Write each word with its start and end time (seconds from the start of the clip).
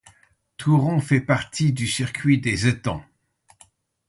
Thouron 0.57 0.99
fait 0.99 1.21
partie 1.21 1.73
du 1.73 1.85
Circuit 1.87 2.39
des 2.41 2.65
étangs. 2.65 3.05